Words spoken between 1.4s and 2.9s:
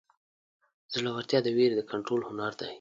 د وېرې د کنټرول هنر دی.